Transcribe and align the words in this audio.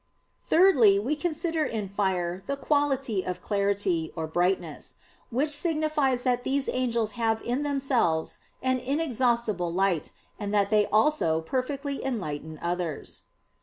Thirdly 0.41 0.97
we 0.97 1.15
consider 1.15 1.63
in 1.63 1.87
fire 1.87 2.41
the 2.47 2.55
quality 2.57 3.23
of 3.23 3.43
clarity, 3.43 4.11
or 4.15 4.25
brightness; 4.25 4.95
which 5.29 5.51
signifies 5.51 6.23
that 6.23 6.43
these 6.43 6.67
angels 6.67 7.11
have 7.21 7.39
in 7.43 7.61
themselves 7.61 8.39
an 8.63 8.79
inextinguishable 8.79 9.71
light, 9.71 10.11
and 10.39 10.51
that 10.55 10.71
they 10.71 10.87
also 10.87 11.41
perfectly 11.41 12.03
enlighten 12.03 12.57
others. 12.63 13.25